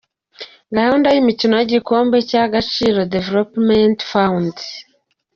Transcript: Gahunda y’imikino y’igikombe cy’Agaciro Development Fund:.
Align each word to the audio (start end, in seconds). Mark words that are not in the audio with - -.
Gahunda 0.75 1.07
y’imikino 1.11 1.53
y’igikombe 1.57 2.17
cy’Agaciro 2.29 2.99
Development 3.15 3.97
Fund:. 4.09 4.55